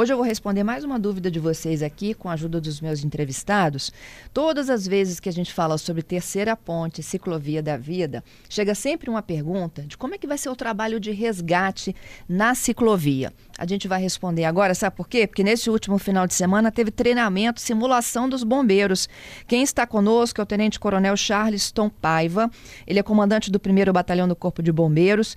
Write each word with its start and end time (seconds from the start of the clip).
Hoje 0.00 0.14
eu 0.14 0.16
vou 0.16 0.24
responder 0.24 0.64
mais 0.64 0.82
uma 0.82 0.98
dúvida 0.98 1.30
de 1.30 1.38
vocês 1.38 1.82
aqui 1.82 2.14
com 2.14 2.30
a 2.30 2.32
ajuda 2.32 2.58
dos 2.58 2.80
meus 2.80 3.04
entrevistados. 3.04 3.92
Todas 4.32 4.70
as 4.70 4.88
vezes 4.88 5.20
que 5.20 5.28
a 5.28 5.32
gente 5.32 5.52
fala 5.52 5.76
sobre 5.76 6.02
terceira 6.02 6.56
ponte, 6.56 7.02
ciclovia 7.02 7.62
da 7.62 7.76
vida, 7.76 8.24
chega 8.48 8.74
sempre 8.74 9.10
uma 9.10 9.20
pergunta 9.20 9.82
de 9.82 9.98
como 9.98 10.14
é 10.14 10.18
que 10.18 10.26
vai 10.26 10.38
ser 10.38 10.48
o 10.48 10.56
trabalho 10.56 10.98
de 10.98 11.10
resgate 11.10 11.94
na 12.26 12.54
ciclovia. 12.54 13.30
A 13.58 13.66
gente 13.66 13.86
vai 13.86 14.00
responder 14.00 14.46
agora, 14.46 14.74
sabe 14.74 14.96
por 14.96 15.06
quê? 15.06 15.26
Porque 15.26 15.44
nesse 15.44 15.68
último 15.68 15.98
final 15.98 16.26
de 16.26 16.32
semana 16.32 16.72
teve 16.72 16.90
treinamento, 16.90 17.60
simulação 17.60 18.26
dos 18.26 18.42
bombeiros. 18.42 19.06
Quem 19.46 19.62
está 19.62 19.86
conosco 19.86 20.40
é 20.40 20.44
o 20.44 20.46
Tenente 20.46 20.80
Coronel 20.80 21.14
Charleston 21.14 21.90
Paiva. 21.90 22.50
Ele 22.86 22.98
é 22.98 23.02
comandante 23.02 23.50
do 23.50 23.60
1 23.60 23.92
Batalhão 23.92 24.26
do 24.26 24.34
Corpo 24.34 24.62
de 24.62 24.72
Bombeiros. 24.72 25.36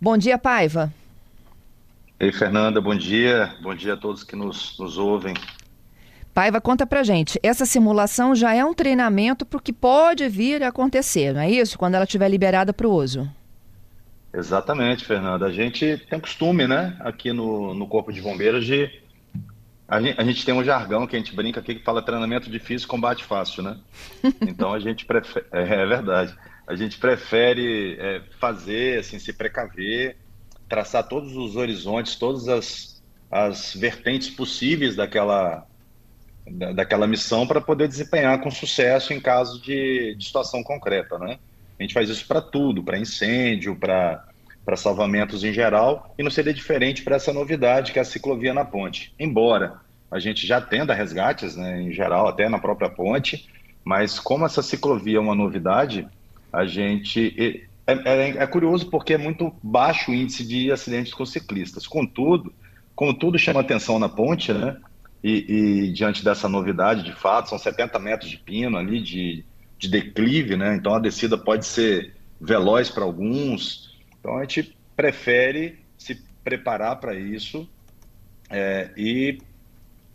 Bom 0.00 0.16
dia, 0.16 0.38
Paiva. 0.38 0.90
Ei, 2.20 2.32
Fernanda, 2.32 2.80
bom 2.80 2.96
dia. 2.96 3.54
Bom 3.62 3.72
dia 3.72 3.94
a 3.94 3.96
todos 3.96 4.24
que 4.24 4.34
nos, 4.34 4.76
nos 4.76 4.98
ouvem. 4.98 5.34
Paiva, 6.34 6.60
conta 6.60 6.84
pra 6.84 7.04
gente. 7.04 7.38
Essa 7.44 7.64
simulação 7.64 8.34
já 8.34 8.52
é 8.52 8.64
um 8.64 8.74
treinamento 8.74 9.46
para 9.46 9.56
o 9.56 9.62
que 9.62 9.72
pode 9.72 10.28
vir 10.28 10.64
a 10.64 10.68
acontecer, 10.68 11.32
não 11.32 11.40
é 11.40 11.48
isso? 11.48 11.78
Quando 11.78 11.94
ela 11.94 12.02
estiver 12.02 12.28
liberada 12.28 12.72
para 12.72 12.88
o 12.88 12.92
uso. 12.92 13.30
Exatamente, 14.34 15.04
Fernanda. 15.04 15.46
A 15.46 15.52
gente 15.52 15.96
tem 16.10 16.18
costume, 16.18 16.66
né, 16.66 16.96
aqui 17.00 17.32
no, 17.32 17.72
no 17.72 17.86
Corpo 17.86 18.12
de 18.12 18.20
Bombeiros, 18.20 18.66
de. 18.66 18.90
A 19.86 20.02
gente, 20.02 20.20
a 20.20 20.24
gente 20.24 20.44
tem 20.44 20.52
um 20.52 20.64
jargão 20.64 21.06
que 21.06 21.14
a 21.14 21.18
gente 21.20 21.34
brinca 21.34 21.60
aqui 21.60 21.76
que 21.76 21.84
fala 21.84 22.02
treinamento 22.02 22.50
difícil, 22.50 22.88
combate 22.88 23.24
fácil, 23.24 23.62
né? 23.62 23.78
Então 24.42 24.74
a 24.74 24.80
gente 24.80 25.06
prefere. 25.06 25.46
É, 25.52 25.62
é 25.62 25.86
verdade. 25.86 26.36
A 26.66 26.74
gente 26.74 26.98
prefere 26.98 27.96
é, 28.00 28.22
fazer, 28.40 28.98
assim, 28.98 29.20
se 29.20 29.32
precaver 29.32 30.16
traçar 30.68 31.06
todos 31.08 31.36
os 31.36 31.56
horizontes, 31.56 32.16
todas 32.16 32.48
as, 32.48 33.02
as 33.30 33.74
vertentes 33.74 34.30
possíveis 34.30 34.96
daquela, 34.96 35.66
da, 36.46 36.72
daquela 36.72 37.06
missão 37.06 37.46
para 37.46 37.60
poder 37.60 37.88
desempenhar 37.88 38.40
com 38.40 38.50
sucesso 38.50 39.12
em 39.12 39.20
caso 39.20 39.60
de, 39.62 40.14
de 40.16 40.24
situação 40.24 40.62
concreta, 40.62 41.18
né? 41.18 41.38
A 41.78 41.82
gente 41.82 41.94
faz 41.94 42.08
isso 42.08 42.26
para 42.26 42.40
tudo, 42.40 42.82
para 42.82 42.98
incêndio, 42.98 43.76
para 43.76 44.24
para 44.68 44.76
salvamentos 44.76 45.42
em 45.44 45.50
geral, 45.50 46.14
e 46.18 46.22
não 46.22 46.30
seria 46.30 46.52
diferente 46.52 47.02
para 47.02 47.16
essa 47.16 47.32
novidade 47.32 47.90
que 47.90 47.98
é 47.98 48.02
a 48.02 48.04
ciclovia 48.04 48.52
na 48.52 48.66
ponte. 48.66 49.14
Embora 49.18 49.80
a 50.10 50.18
gente 50.18 50.46
já 50.46 50.60
tenda 50.60 50.92
resgates, 50.92 51.56
né, 51.56 51.80
em 51.80 51.90
geral, 51.90 52.28
até 52.28 52.50
na 52.50 52.58
própria 52.58 52.90
ponte, 52.90 53.48
mas 53.82 54.20
como 54.20 54.44
essa 54.44 54.60
ciclovia 54.60 55.16
é 55.16 55.20
uma 55.20 55.34
novidade, 55.34 56.06
a 56.52 56.66
gente 56.66 57.66
é, 57.88 57.94
é, 58.04 58.28
é, 58.42 58.46
curioso 58.46 58.90
porque 58.90 59.14
é 59.14 59.18
muito 59.18 59.50
baixo 59.62 60.10
o 60.10 60.14
índice 60.14 60.46
de 60.46 60.70
acidentes 60.70 61.14
com 61.14 61.24
ciclistas. 61.24 61.86
Contudo, 61.86 62.52
como 62.94 63.14
tudo 63.14 63.38
chama 63.38 63.60
atenção 63.60 63.98
na 63.98 64.10
ponte, 64.10 64.52
né? 64.52 64.76
E, 65.24 65.86
e, 65.86 65.92
diante 65.92 66.22
dessa 66.22 66.48
novidade, 66.48 67.02
de 67.02 67.12
fato, 67.12 67.48
são 67.48 67.58
70 67.58 67.98
metros 67.98 68.30
de 68.30 68.36
pino 68.36 68.76
ali, 68.76 69.00
de, 69.00 69.44
de 69.78 69.88
declive, 69.88 70.54
né? 70.54 70.76
Então 70.76 70.94
a 70.94 71.00
descida 71.00 71.38
pode 71.38 71.64
ser 71.64 72.14
veloz 72.38 72.90
para 72.90 73.04
alguns. 73.04 73.98
Então 74.20 74.36
a 74.36 74.42
gente 74.42 74.76
prefere 74.94 75.78
se 75.96 76.22
preparar 76.44 76.96
para 76.96 77.14
isso 77.14 77.68
é, 78.50 78.90
e 78.96 79.38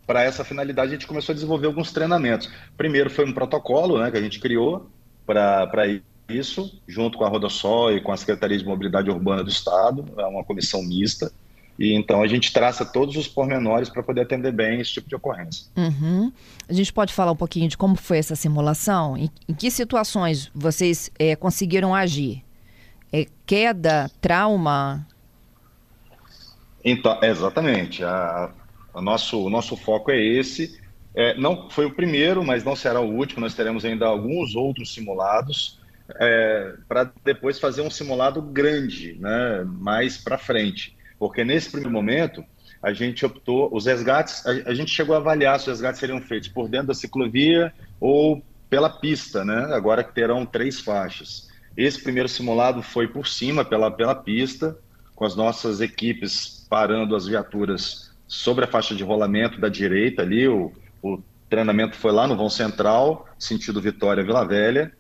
para 0.06 0.24
essa 0.24 0.44
finalidade 0.44 0.90
a 0.90 0.94
gente 0.94 1.08
começou 1.08 1.34
a 1.34 1.36
desenvolver 1.36 1.68
alguns 1.68 1.92
treinamentos. 1.92 2.52
Primeiro 2.78 3.10
foi 3.10 3.26
um 3.26 3.34
protocolo 3.34 4.00
né, 4.00 4.12
que 4.12 4.18
a 4.18 4.22
gente 4.22 4.40
criou 4.40 4.90
para 5.26 5.88
isso, 6.36 6.80
junto 6.88 7.18
com 7.18 7.26
a 7.26 7.30
Rodossol 7.30 7.96
e 7.96 8.02
com 8.02 8.12
a 8.12 8.18
Secretaria 8.18 8.58
de 8.58 8.66
Mobilidade 8.66 9.10
Urbana 9.10 9.44
do 9.44 9.50
Estado, 9.50 10.06
é 10.18 10.26
uma 10.26 10.44
comissão 10.44 10.82
mista. 10.84 11.32
E 11.78 11.94
então 11.94 12.22
a 12.22 12.28
gente 12.28 12.54
traça 12.54 12.86
todos 12.86 13.16
os 13.16 13.28
pormenores 13.28 13.90
para 13.90 14.04
poder 14.04 14.22
atender 14.22 14.52
bem 14.52 14.80
esse 14.80 14.94
tipo 14.94 15.10
de 15.10 15.16
ocorrência. 15.16 15.66
Uhum. 15.76 16.32
A 16.68 16.74
gente 16.74 16.94
pode 16.94 17.14
falar 17.14 17.32
um 17.32 17.36
pouquinho 17.36 17.68
de 17.68 17.78
como 17.78 17.96
foi 17.96 18.20
essa 18.20 18.36
simulação? 18.36 19.18
Em, 19.18 19.30
em 19.48 19.54
que 19.54 19.72
situações 19.72 20.52
vocês 20.54 21.12
é, 21.18 21.36
conseguiram 21.36 21.94
agir? 21.94 22.44
É, 23.12 23.26
queda, 23.46 24.10
trauma? 24.22 25.08
Então, 26.86 27.18
exatamente. 27.24 28.04
A, 28.04 28.52
a 28.94 29.02
nosso, 29.02 29.44
o 29.44 29.50
nosso 29.50 29.76
foco 29.76 30.12
é 30.12 30.22
esse. 30.22 30.80
É, 31.16 31.36
não 31.38 31.70
foi 31.70 31.86
o 31.86 31.94
primeiro, 31.94 32.44
mas 32.44 32.64
não 32.64 32.76
será 32.76 33.00
o 33.00 33.12
último. 33.12 33.42
Nós 33.42 33.56
teremos 33.56 33.84
ainda 33.86 34.06
alguns 34.06 34.56
outros 34.56 34.94
simulados 34.94 35.80
é, 36.16 36.74
para 36.88 37.12
depois 37.24 37.60
fazer 37.60 37.82
um 37.82 37.90
simulado 37.90 38.42
grande, 38.42 39.18
né, 39.20 39.64
mais 39.66 40.18
para 40.18 40.38
frente. 40.38 40.96
Porque 41.18 41.44
nesse 41.44 41.70
primeiro 41.70 41.92
momento, 41.92 42.44
a 42.82 42.94
gente 42.94 43.26
optou, 43.26 43.70
os 43.72 43.86
resgates, 43.86 44.46
a, 44.46 44.52
a, 44.70 44.74
gente 44.74 44.92
chegou 44.92 45.16
a 45.16 45.20
avaliar 45.20 45.60
se 45.60 45.70
os 45.70 45.80
resgates 45.80 46.00
seriam 46.00 46.22
feitos 46.22 46.50
por 46.50 46.68
dentro 46.68 46.88
da 46.88 46.94
ciclovia 46.94 47.74
ou 48.00 48.44
pela 48.70 48.90
pista, 48.90 49.46
né, 49.46 49.70
agora 49.74 50.04
que 50.04 50.14
terão 50.14 50.46
três 50.46 50.80
faixas. 50.80 51.50
Esse 51.76 52.02
primeiro 52.02 52.30
simulado 52.30 52.82
foi 52.82 53.08
por 53.08 53.28
cima, 53.28 53.64
pela, 53.64 53.90
pela 53.90 54.16
pista, 54.16 54.78
com 55.16 55.26
as 55.26 55.36
nossas 55.36 55.80
equipes 55.80 56.66
parando 56.70 57.16
as 57.16 57.28
viaturas 57.28 58.12
sobre 58.28 58.66
a 58.66 58.68
faixa 58.68 58.96
de 58.96 59.04
rolamento 59.04 59.60
da 59.60 59.70
direita 59.70 60.24
ali, 60.24 60.48
o, 60.48 60.72
o 61.02 61.22
treinamento 61.50 61.96
foi 61.96 62.12
lá 62.12 62.28
no 62.28 62.36
vão 62.36 62.50
central, 62.50 63.28
sentido 63.38 63.80
Vitória-Vila 63.80 64.46
Velha, 64.46 64.92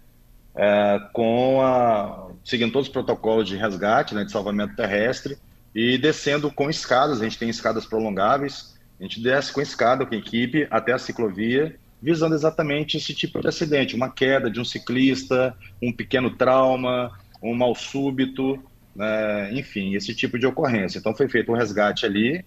é, 0.56 1.02
com 1.12 1.62
a, 1.62 2.28
seguindo 2.44 2.72
todos 2.72 2.88
os 2.88 2.94
protocolos 2.94 3.48
de 3.48 3.56
resgate, 3.56 4.14
né, 4.14 4.24
de 4.24 4.32
salvamento 4.32 4.76
terrestre, 4.76 5.38
e 5.74 5.98
descendo 5.98 6.52
com 6.52 6.70
escadas, 6.70 7.20
a 7.20 7.24
gente 7.24 7.38
tem 7.38 7.50
escadas 7.50 7.86
prolongáveis, 7.86 8.78
a 9.00 9.04
gente 9.04 9.22
desce 9.22 9.52
com 9.52 9.62
escada 9.62 10.06
com 10.06 10.14
a 10.14 10.18
equipe 10.18 10.68
até 10.70 10.94
a 10.94 11.00
ciclovia, 11.00 11.76
visando 12.02 12.36
exatamente 12.36 12.98
esse 12.98 13.14
tipo 13.14 13.40
de 13.42 13.48
acidente, 13.48 13.96
uma 13.96 14.12
queda 14.12 14.52
de 14.52 14.60
um 14.60 14.66
ciclista, 14.66 15.56
um 15.82 15.92
pequeno 15.92 16.30
trauma, 16.32 17.12
um 17.42 17.56
mal 17.56 17.74
súbito, 17.74 18.62
né, 18.96 19.52
enfim, 19.54 19.96
esse 19.96 20.14
tipo 20.14 20.38
de 20.38 20.46
ocorrência. 20.46 21.00
Então 21.00 21.16
foi 21.16 21.28
feito 21.28 21.52
um 21.52 21.56
resgate 21.56 22.06
ali, 22.06 22.46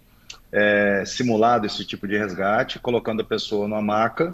é, 0.52 1.02
simulado 1.04 1.66
esse 1.66 1.84
tipo 1.84 2.06
de 2.06 2.16
resgate, 2.16 2.78
colocando 2.78 3.22
a 3.22 3.24
pessoa 3.24 3.66
numa 3.66 3.82
maca, 3.82 4.32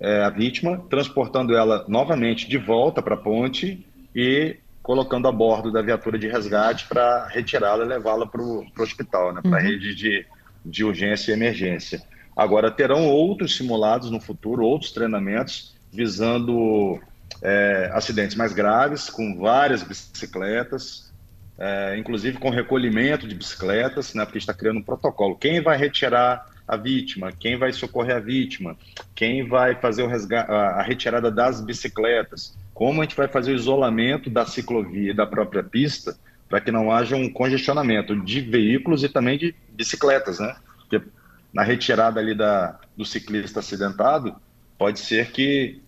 é, 0.00 0.22
a 0.22 0.30
vítima, 0.30 0.84
transportando 0.90 1.56
ela 1.56 1.84
novamente 1.88 2.48
de 2.48 2.58
volta 2.58 3.00
para 3.02 3.14
a 3.14 3.18
ponte 3.18 3.86
e 4.14 4.56
colocando 4.82 5.26
a 5.26 5.32
bordo 5.32 5.72
da 5.72 5.82
viatura 5.82 6.18
de 6.18 6.28
resgate 6.28 6.86
para 6.86 7.26
retirá-la 7.28 7.84
e 7.84 7.88
levá-la 7.88 8.26
para 8.26 8.40
o 8.40 8.64
hospital, 8.78 9.34
né, 9.34 9.40
para 9.42 9.58
a 9.58 9.60
uhum. 9.60 9.68
rede 9.68 9.94
de, 9.94 10.26
de 10.64 10.84
urgência 10.84 11.32
e 11.32 11.34
emergência. 11.34 12.02
Agora, 12.36 12.70
terão 12.70 13.08
outros 13.08 13.56
simulados 13.56 14.10
no 14.10 14.20
futuro, 14.20 14.64
outros 14.64 14.92
treinamentos 14.92 15.74
visando 15.90 17.00
é, 17.42 17.90
acidentes 17.94 18.36
mais 18.36 18.52
graves, 18.52 19.08
com 19.08 19.38
várias 19.38 19.82
bicicletas, 19.82 21.12
é, 21.58 21.96
inclusive 21.98 22.38
com 22.38 22.50
recolhimento 22.50 23.26
de 23.26 23.34
bicicletas, 23.34 24.14
né, 24.14 24.24
porque 24.24 24.38
está 24.38 24.52
criando 24.52 24.78
um 24.78 24.82
protocolo. 24.82 25.36
Quem 25.36 25.62
vai 25.62 25.76
retirar 25.76 26.46
a 26.66 26.76
vítima, 26.76 27.32
quem 27.32 27.56
vai 27.56 27.72
socorrer 27.72 28.16
a 28.16 28.20
vítima, 28.20 28.76
quem 29.14 29.46
vai 29.46 29.74
fazer 29.74 30.06
a 30.32 30.82
retirada 30.82 31.30
das 31.30 31.60
bicicletas, 31.60 32.56
como 32.74 33.00
a 33.00 33.04
gente 33.04 33.16
vai 33.16 33.28
fazer 33.28 33.52
o 33.52 33.54
isolamento 33.54 34.28
da 34.28 34.44
ciclovia 34.44 35.10
e 35.12 35.14
da 35.14 35.26
própria 35.26 35.62
pista 35.62 36.16
para 36.48 36.60
que 36.60 36.70
não 36.70 36.92
haja 36.92 37.16
um 37.16 37.28
congestionamento 37.28 38.14
de 38.20 38.40
veículos 38.40 39.02
e 39.02 39.08
também 39.08 39.38
de 39.38 39.54
bicicletas, 39.70 40.38
né? 40.38 40.56
Porque 40.78 41.04
na 41.52 41.62
retirada 41.62 42.20
ali 42.20 42.34
da, 42.34 42.78
do 42.96 43.04
ciclista 43.04 43.60
acidentado, 43.60 44.34
pode 44.78 45.00
ser 45.00 45.30
que 45.30 45.80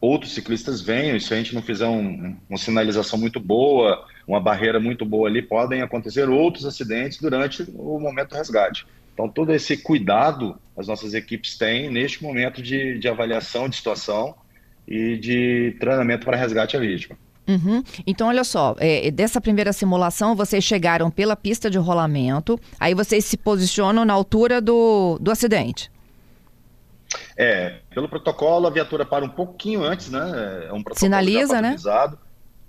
outros 0.00 0.34
ciclistas 0.34 0.80
venham, 0.80 1.16
e 1.16 1.20
se 1.20 1.32
a 1.32 1.36
gente 1.36 1.54
não 1.54 1.62
fizer 1.62 1.86
um, 1.86 2.36
uma 2.48 2.58
sinalização 2.58 3.18
muito 3.18 3.38
boa, 3.38 4.04
uma 4.26 4.40
barreira 4.40 4.80
muito 4.80 5.04
boa 5.04 5.28
ali, 5.28 5.42
podem 5.42 5.82
acontecer 5.82 6.28
outros 6.28 6.64
acidentes 6.64 7.18
durante 7.18 7.62
o 7.74 7.98
momento 7.98 8.30
do 8.30 8.36
resgate. 8.36 8.86
Então, 9.12 9.28
todo 9.28 9.52
esse 9.52 9.76
cuidado 9.76 10.58
as 10.80 10.88
nossas 10.88 11.12
equipes 11.12 11.56
têm 11.56 11.90
neste 11.90 12.22
momento 12.22 12.62
de, 12.62 12.98
de 12.98 13.06
avaliação 13.06 13.68
de 13.68 13.76
situação 13.76 14.34
e 14.88 15.16
de 15.18 15.76
treinamento 15.78 16.24
para 16.24 16.36
resgate 16.36 16.76
à 16.76 16.80
vítima. 16.80 17.16
Uhum. 17.46 17.82
Então, 18.06 18.28
olha 18.28 18.44
só, 18.44 18.74
é, 18.78 19.10
dessa 19.10 19.40
primeira 19.40 19.72
simulação, 19.72 20.34
vocês 20.34 20.64
chegaram 20.64 21.10
pela 21.10 21.36
pista 21.36 21.68
de 21.68 21.78
rolamento, 21.78 22.58
aí 22.78 22.94
vocês 22.94 23.24
se 23.24 23.36
posicionam 23.36 24.04
na 24.04 24.14
altura 24.14 24.60
do, 24.60 25.18
do 25.20 25.30
acidente. 25.30 25.90
É, 27.36 27.80
pelo 27.92 28.08
protocolo, 28.08 28.66
a 28.66 28.70
viatura 28.70 29.04
para 29.04 29.24
um 29.24 29.28
pouquinho 29.28 29.82
antes, 29.82 30.10
né? 30.10 30.20
É 30.68 30.72
um 30.72 30.82
protocolo 30.82 30.96
Sinaliza, 30.96 31.60
né? 31.60 31.76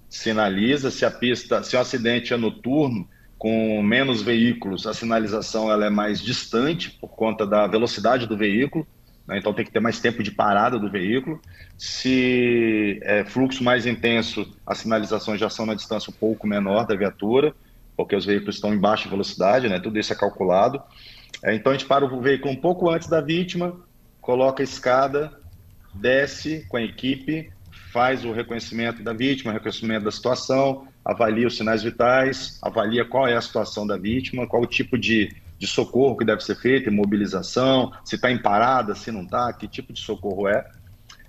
Sinaliza, 0.09 0.91
se 0.91 1.05
a 1.05 1.11
pista, 1.11 1.63
se 1.63 1.75
o 1.75 1.79
acidente 1.79 2.33
é 2.33 2.37
noturno, 2.37 3.07
com 3.41 3.81
menos 3.81 4.21
veículos, 4.21 4.85
a 4.85 4.93
sinalização 4.93 5.71
ela 5.71 5.87
é 5.87 5.89
mais 5.89 6.21
distante 6.21 6.91
por 6.91 7.09
conta 7.09 7.43
da 7.43 7.65
velocidade 7.65 8.27
do 8.27 8.37
veículo, 8.37 8.85
né? 9.27 9.39
então 9.39 9.51
tem 9.51 9.65
que 9.65 9.71
ter 9.71 9.79
mais 9.79 9.99
tempo 9.99 10.21
de 10.21 10.29
parada 10.29 10.77
do 10.77 10.91
veículo. 10.91 11.41
Se 11.75 12.99
é 13.01 13.25
fluxo 13.25 13.63
mais 13.63 13.87
intenso, 13.87 14.47
as 14.63 14.77
sinalizações 14.77 15.39
já 15.39 15.49
são 15.49 15.65
na 15.65 15.73
distância 15.73 16.11
um 16.11 16.13
pouco 16.13 16.45
menor 16.45 16.85
da 16.85 16.95
viatura, 16.95 17.51
porque 17.97 18.15
os 18.15 18.27
veículos 18.27 18.57
estão 18.57 18.75
em 18.75 18.77
baixa 18.77 19.09
velocidade, 19.09 19.67
né? 19.67 19.79
tudo 19.79 19.97
isso 19.97 20.13
é 20.13 20.15
calculado. 20.15 20.79
É, 21.43 21.55
então 21.55 21.71
a 21.71 21.75
gente 21.75 21.87
para 21.87 22.05
o 22.05 22.21
veículo 22.21 22.53
um 22.53 22.61
pouco 22.61 22.91
antes 22.91 23.09
da 23.09 23.21
vítima, 23.21 23.75
coloca 24.21 24.61
a 24.61 24.63
escada, 24.63 25.33
desce 25.95 26.63
com 26.69 26.77
a 26.77 26.83
equipe, 26.83 27.51
faz 27.91 28.23
o 28.23 28.33
reconhecimento 28.33 29.01
da 29.01 29.13
vítima, 29.13 29.51
reconhecimento 29.51 30.03
da 30.03 30.11
situação, 30.11 30.87
avalia 31.03 31.47
os 31.47 31.57
sinais 31.57 31.83
vitais, 31.83 32.59
avalia 32.61 33.03
qual 33.03 33.27
é 33.27 33.35
a 33.35 33.41
situação 33.41 33.85
da 33.85 33.97
vítima, 33.97 34.47
qual 34.47 34.61
o 34.61 34.67
tipo 34.67 34.97
de, 34.97 35.35
de 35.57 35.67
socorro 35.67 36.15
que 36.15 36.25
deve 36.25 36.43
ser 36.43 36.55
feito, 36.55 36.89
imobilização, 36.89 37.91
se 38.05 38.15
está 38.15 38.31
em 38.31 38.37
parada, 38.37 38.95
se 38.95 39.11
não 39.11 39.23
está, 39.23 39.51
que 39.51 39.67
tipo 39.67 39.91
de 39.91 39.99
socorro 39.99 40.47
é. 40.47 40.65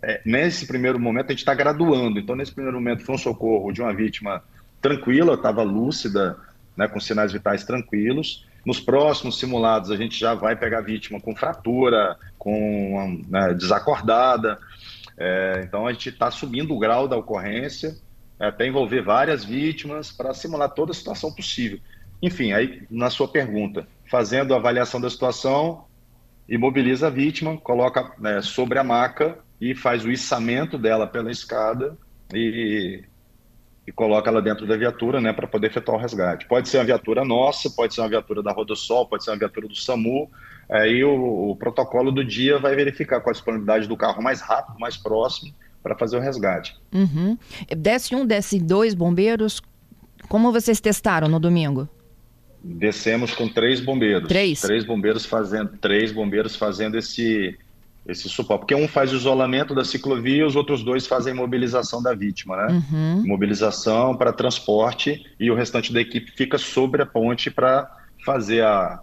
é. 0.03 0.21
Nesse 0.25 0.67
primeiro 0.67 1.01
momento, 1.01 1.27
a 1.27 1.31
gente 1.31 1.41
está 1.41 1.55
graduando. 1.55 2.19
Então, 2.19 2.37
nesse 2.37 2.53
primeiro 2.53 2.79
momento, 2.79 3.05
foi 3.05 3.15
um 3.15 3.19
socorro 3.19 3.73
de 3.73 3.81
uma 3.81 3.95
vítima 3.95 4.43
tranquila, 4.81 5.35
estava 5.35 5.63
lúcida, 5.63 6.37
né, 6.77 6.87
com 6.87 7.01
sinais 7.01 7.33
vitais 7.33 7.65
tranquilos. 7.65 8.47
Nos 8.65 8.79
próximos 8.79 9.39
simulados, 9.39 9.91
a 9.91 9.97
gente 9.97 10.19
já 10.19 10.35
vai 10.35 10.55
pegar 10.55 10.79
a 10.79 10.83
vítima 10.83 11.21
com 11.21 11.35
fratura, 11.35 12.17
com 12.39 13.23
né, 13.29 13.55
desacordada. 13.55 14.59
É, 15.17 15.63
então, 15.65 15.87
a 15.87 15.93
gente 15.93 16.11
está 16.11 16.31
subindo 16.31 16.75
o 16.75 16.79
grau 16.79 17.09
da 17.09 17.17
ocorrência 17.17 17.97
até 18.49 18.67
envolver 18.67 19.03
várias 19.03 19.45
vítimas 19.45 20.11
para 20.11 20.35
simular 20.35 20.71
toda 20.71 20.93
a 20.93 20.95
situação 20.95 21.33
possível. 21.33 21.79
Enfim, 22.21 22.53
aí 22.53 22.83
na 22.91 23.11
sua 23.11 23.29
pergunta, 23.29 23.87
fazendo 24.11 24.55
a 24.55 24.57
avaliação 24.57 25.01
da 25.01 25.11
situação, 25.11 25.85
imobiliza 26.49 27.07
a 27.07 27.11
vítima, 27.11 27.57
coloca 27.57 28.13
né, 28.19 28.43
sobre 28.43 28.79
a 28.79 28.85
maca 28.85 29.39
e 29.61 29.75
faz 29.75 30.05
o 30.05 30.11
içamento 30.11 30.77
dela 30.77 31.07
pela 31.07 31.31
escada 31.31 31.97
e, 32.35 33.05
e 33.87 33.93
coloca 33.93 34.31
ela 34.31 34.43
dentro 34.43 34.67
da 34.67 34.77
viatura 34.77 35.21
né, 35.21 35.33
para 35.33 35.47
poder 35.47 35.69
efetuar 35.69 35.99
o 35.99 36.01
resgate. 36.01 36.47
Pode 36.47 36.69
ser 36.69 36.79
uma 36.79 36.85
viatura 36.85 37.25
nossa, 37.25 37.71
pode 37.71 37.95
ser 37.95 38.01
uma 38.01 38.09
viatura 38.09 38.43
da 38.43 38.53
Rodosol, 38.53 39.07
pode 39.07 39.25
ser 39.25 39.31
uma 39.31 39.39
viatura 39.39 39.67
do 39.67 39.75
SAMU. 39.75 40.31
Aí 40.69 41.03
o, 41.05 41.51
o 41.51 41.57
protocolo 41.57 42.11
do 42.11 42.25
dia 42.25 42.59
vai 42.59 42.75
verificar 42.75 43.21
qual 43.21 43.31
a 43.31 43.35
disponibilidade 43.35 43.89
do 43.89 43.97
carro 43.97 44.23
mais 44.23 44.41
rápido, 44.41 44.79
mais 44.79 44.97
próximo, 44.97 45.53
para 45.83 45.97
fazer 45.97 46.17
o 46.17 46.21
resgate. 46.21 46.77
Uhum. 46.93 47.37
Desce 47.77 48.15
um, 48.15 48.25
desce 48.25 48.59
dois 48.59 48.95
bombeiros. 48.95 49.61
Como 50.29 50.53
vocês 50.53 50.81
testaram 50.81 51.29
no 51.29 51.41
domingo? 51.41 51.89
Descemos 52.63 53.35
com 53.35 53.49
três 53.49 53.81
bombeiros. 53.81 54.29
Três? 54.29 54.61
Três 54.61 54.85
bombeiros 54.85 55.27
fazendo, 55.27 55.77
três 55.81 56.13
bombeiros 56.13 56.55
fazendo 56.55 56.97
esse, 56.97 57.59
esse 58.07 58.29
suporte. 58.29 58.61
Porque 58.61 58.75
um 58.75 58.87
faz 58.87 59.13
o 59.13 59.17
isolamento 59.17 59.75
da 59.75 59.85
ciclovia, 59.85 60.47
os 60.47 60.55
outros 60.55 60.85
dois 60.85 61.07
fazem 61.07 61.35
mobilização 61.35 62.01
da 62.01 62.15
vítima, 62.15 62.57
né? 62.57 62.83
Uhum. 62.91 63.27
Mobilização 63.27 64.17
para 64.17 64.33
transporte 64.33 65.25
e 65.41 65.51
o 65.51 65.55
restante 65.57 65.93
da 65.93 66.01
equipe 66.01 66.31
fica 66.31 66.57
sobre 66.57 67.03
a 67.03 67.07
ponte 67.07 67.51
para 67.51 67.91
fazer 68.25 68.63
a 68.63 69.03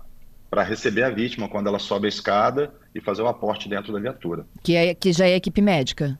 para 0.49 0.63
receber 0.63 1.03
a 1.03 1.11
vítima 1.11 1.47
quando 1.47 1.67
ela 1.67 1.77
sobe 1.77 2.07
a 2.07 2.09
escada 2.09 2.73
e 2.95 2.99
fazer 2.99 3.21
o 3.21 3.27
aporte 3.27 3.69
dentro 3.69 3.93
da 3.93 3.99
viatura. 3.99 4.47
Que, 4.63 4.75
é, 4.75 4.95
que 4.95 5.13
já 5.13 5.27
é 5.27 5.35
equipe 5.35 5.61
médica? 5.61 6.17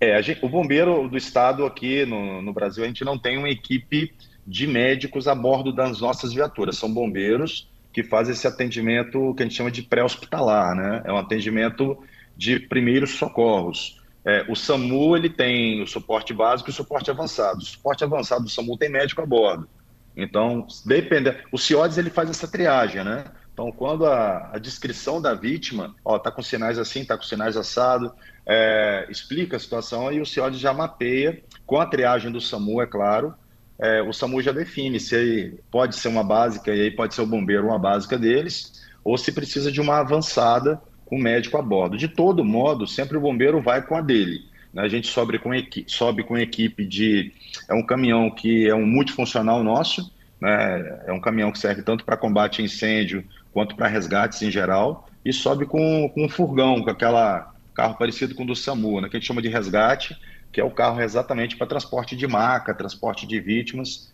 É, 0.00 0.22
gente, 0.22 0.44
o 0.44 0.48
bombeiro 0.48 1.08
do 1.08 1.16
estado 1.16 1.64
aqui 1.64 2.04
no, 2.04 2.42
no 2.42 2.52
Brasil, 2.52 2.84
a 2.84 2.86
gente 2.86 3.04
não 3.04 3.18
tem 3.18 3.38
uma 3.38 3.48
equipe 3.48 4.12
de 4.46 4.66
médicos 4.66 5.26
a 5.26 5.34
bordo 5.34 5.72
das 5.72 6.00
nossas 6.00 6.32
viaturas. 6.32 6.76
São 6.76 6.92
bombeiros 6.92 7.68
que 7.92 8.02
fazem 8.02 8.32
esse 8.32 8.46
atendimento 8.46 9.32
que 9.34 9.42
a 9.42 9.46
gente 9.46 9.56
chama 9.56 9.70
de 9.70 9.82
pré-hospitalar, 9.82 10.74
né? 10.74 11.02
É 11.04 11.12
um 11.12 11.16
atendimento 11.16 11.96
de 12.36 12.58
primeiros 12.58 13.12
socorros. 13.12 14.02
É, 14.24 14.44
o 14.48 14.56
SAMU 14.56 15.16
ele 15.16 15.30
tem 15.30 15.82
o 15.82 15.86
suporte 15.86 16.34
básico 16.34 16.70
e 16.70 16.72
o 16.72 16.74
suporte 16.74 17.10
avançado. 17.10 17.58
O 17.58 17.64
suporte 17.64 18.02
avançado 18.02 18.44
do 18.44 18.50
SAMU 18.50 18.76
tem 18.76 18.88
médico 18.88 19.22
a 19.22 19.26
bordo. 19.26 19.68
Então, 20.16 20.66
depende. 20.84 21.36
O 21.52 21.58
CIODES 21.58 21.98
ele 21.98 22.10
faz 22.10 22.30
essa 22.30 22.48
triagem, 22.48 23.04
né? 23.04 23.24
Então, 23.54 23.70
quando 23.70 24.04
a, 24.04 24.50
a 24.52 24.58
descrição 24.58 25.22
da 25.22 25.32
vítima, 25.32 25.94
ó, 26.04 26.18
tá 26.18 26.28
com 26.28 26.42
sinais 26.42 26.76
assim, 26.76 27.04
tá 27.04 27.16
com 27.16 27.22
sinais 27.22 27.56
assado, 27.56 28.12
é, 28.44 29.06
explica 29.08 29.56
a 29.56 29.60
situação 29.60 30.12
e 30.12 30.20
o 30.20 30.26
CIOD 30.26 30.58
já 30.58 30.74
mapeia, 30.74 31.40
com 31.64 31.78
a 31.78 31.86
triagem 31.86 32.32
do 32.32 32.40
SAMU, 32.40 32.82
é 32.82 32.86
claro, 32.86 33.32
é, 33.78 34.02
o 34.02 34.12
SAMU 34.12 34.42
já 34.42 34.50
define 34.50 34.98
se 34.98 35.56
pode 35.70 35.94
ser 35.94 36.08
uma 36.08 36.24
básica, 36.24 36.74
e 36.74 36.80
aí 36.80 36.90
pode 36.90 37.14
ser 37.14 37.22
o 37.22 37.26
bombeiro 37.26 37.68
uma 37.68 37.78
básica 37.78 38.18
deles, 38.18 38.84
ou 39.04 39.16
se 39.16 39.30
precisa 39.30 39.70
de 39.70 39.80
uma 39.80 39.98
avançada 40.00 40.82
com 41.06 41.14
o 41.14 41.22
médico 41.22 41.56
a 41.56 41.62
bordo. 41.62 41.96
De 41.96 42.08
todo 42.08 42.44
modo, 42.44 42.88
sempre 42.88 43.16
o 43.16 43.20
bombeiro 43.20 43.60
vai 43.60 43.86
com 43.86 43.94
a 43.94 44.00
dele. 44.00 44.40
Né? 44.72 44.82
A 44.82 44.88
gente 44.88 45.06
sobe 45.06 45.38
com, 45.38 45.54
equipe, 45.54 45.88
sobe 45.88 46.24
com 46.24 46.36
equipe 46.36 46.84
de. 46.84 47.32
É 47.68 47.74
um 47.74 47.86
caminhão 47.86 48.28
que 48.30 48.68
é 48.68 48.74
um 48.74 48.84
multifuncional 48.84 49.62
nosso, 49.62 50.12
né? 50.40 51.02
é 51.06 51.12
um 51.12 51.20
caminhão 51.20 51.52
que 51.52 51.58
serve 51.60 51.82
tanto 51.82 52.04
para 52.04 52.16
combate 52.16 52.60
a 52.60 52.64
incêndio 52.64 53.24
quanto 53.54 53.74
para 53.76 53.86
resgates 53.86 54.42
em 54.42 54.50
geral, 54.50 55.08
e 55.24 55.32
sobe 55.32 55.64
com, 55.64 56.10
com 56.12 56.26
um 56.26 56.28
furgão, 56.28 56.82
com 56.82 56.90
aquela 56.90 57.54
carro 57.74 57.96
parecido 57.96 58.34
com 58.34 58.44
o 58.44 58.46
do 58.46 58.54
SAMU, 58.54 59.00
né, 59.00 59.08
que 59.08 59.16
a 59.16 59.20
gente 59.20 59.26
chama 59.26 59.40
de 59.40 59.48
resgate, 59.48 60.16
que 60.52 60.60
é 60.60 60.64
o 60.64 60.70
carro 60.70 61.00
exatamente 61.00 61.56
para 61.56 61.66
transporte 61.66 62.14
de 62.14 62.26
maca, 62.26 62.74
transporte 62.74 63.26
de 63.26 63.40
vítimas 63.40 64.12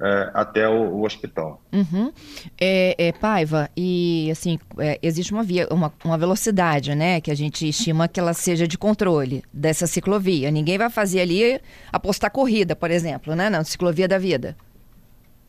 é, 0.00 0.30
até 0.34 0.68
o, 0.68 0.94
o 0.94 1.04
hospital. 1.04 1.62
Uhum. 1.72 2.12
É, 2.60 2.94
é, 2.98 3.12
Paiva, 3.12 3.70
e 3.76 4.28
assim, 4.30 4.58
é, 4.78 4.98
existe 5.02 5.32
uma, 5.32 5.42
via, 5.42 5.68
uma, 5.70 5.92
uma 6.04 6.18
velocidade, 6.18 6.94
né, 6.94 7.20
que 7.20 7.30
a 7.30 7.36
gente 7.36 7.68
estima 7.68 8.08
que 8.08 8.18
ela 8.18 8.32
seja 8.32 8.66
de 8.66 8.78
controle 8.78 9.42
dessa 9.52 9.86
ciclovia. 9.86 10.50
Ninguém 10.50 10.78
vai 10.78 10.90
fazer 10.90 11.20
ali 11.20 11.60
apostar 11.92 12.30
corrida, 12.30 12.74
por 12.74 12.90
exemplo, 12.90 13.34
né, 13.36 13.48
na 13.48 13.62
ciclovia 13.64 14.08
da 14.08 14.18
vida. 14.18 14.56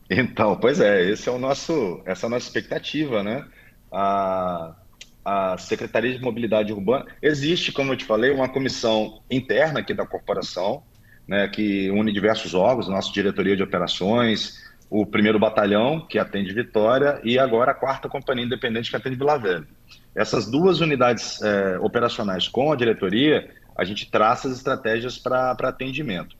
Então, 0.09 0.55
pois 0.55 0.79
é, 0.79 1.07
esse 1.09 1.29
é 1.29 1.31
o 1.31 1.37
nosso, 1.37 2.01
essa 2.05 2.25
é 2.25 2.27
a 2.27 2.29
nossa 2.29 2.47
expectativa, 2.47 3.21
né? 3.21 3.45
A, 3.91 4.75
a 5.23 5.57
Secretaria 5.57 6.17
de 6.17 6.21
Mobilidade 6.21 6.73
Urbana 6.73 7.05
existe, 7.21 7.71
como 7.71 7.93
eu 7.93 7.97
te 7.97 8.05
falei, 8.05 8.31
uma 8.31 8.49
comissão 8.49 9.21
interna 9.29 9.81
aqui 9.81 9.93
da 9.93 10.05
corporação, 10.05 10.81
né, 11.27 11.47
que 11.47 11.91
une 11.91 12.11
diversos 12.11 12.55
órgãos, 12.55 12.87
nossa 12.87 13.11
diretoria 13.11 13.55
de 13.55 13.61
operações, 13.61 14.57
o 14.89 15.05
primeiro 15.05 15.37
batalhão 15.37 15.99
que 16.07 16.17
atende 16.17 16.51
Vitória 16.51 17.21
e 17.23 17.37
agora 17.37 17.71
a 17.71 17.75
quarta 17.75 18.09
companhia 18.09 18.45
independente 18.45 18.89
que 18.89 18.95
atende 18.95 19.15
Vila 19.15 19.37
Velha. 19.37 19.67
Essas 20.15 20.49
duas 20.49 20.81
unidades 20.81 21.39
é, 21.43 21.77
operacionais 21.79 22.47
com 22.47 22.71
a 22.71 22.75
diretoria, 22.75 23.47
a 23.77 23.83
gente 23.83 24.09
traça 24.09 24.47
as 24.47 24.57
estratégias 24.57 25.19
para 25.19 25.51
atendimento. 25.51 26.35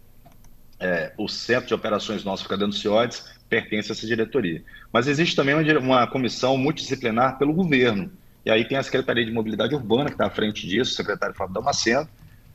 É, 0.80 1.14
o 1.18 1.28
centro 1.28 1.68
de 1.68 1.74
operações 1.74 2.24
nosso 2.24 2.44
fica 2.44 2.58
dentro 2.58 2.72
do 2.72 2.76
CIODES, 2.76 3.39
pertence 3.50 3.92
a 3.92 3.94
essa 3.94 4.06
diretoria. 4.06 4.64
Mas 4.94 5.08
existe 5.08 5.36
também 5.36 5.56
uma, 5.56 5.80
uma 5.80 6.08
comissão 6.08 6.56
multidisciplinar 6.58 7.38
pelo 7.38 7.54
governo. 7.54 8.12
E 8.46 8.52
aí 8.52 8.64
tem 8.64 8.78
a 8.78 8.84
Secretaria 8.84 9.26
de 9.26 9.32
Mobilidade 9.32 9.76
Urbana, 9.76 10.06
que 10.06 10.12
está 10.12 10.28
à 10.28 10.30
frente 10.30 10.68
disso, 10.68 10.92
o 10.92 10.96
secretário 10.96 11.36
Fábio 11.36 11.54
Damasceno, 11.54 12.08